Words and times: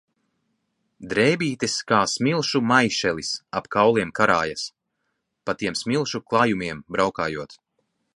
Drēbītes 1.09 1.75
kā 1.91 1.99
smilšu 2.13 2.61
maišelis 2.71 3.29
ap 3.59 3.69
kauliem 3.75 4.13
karājas, 4.21 4.63
pa 5.51 5.55
tiem 5.61 5.77
smilšu 5.83 6.23
klajumiem 6.33 6.81
braukājot. 6.97 7.55